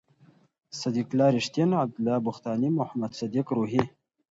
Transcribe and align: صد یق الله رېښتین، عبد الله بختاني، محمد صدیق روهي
صد 0.79 0.93
یق 0.99 1.09
الله 1.11 1.29
رېښتین، 1.37 1.69
عبد 1.83 1.95
الله 1.99 2.17
بختاني، 2.27 2.69
محمد 2.79 3.11
صدیق 3.19 3.47
روهي 3.57 3.83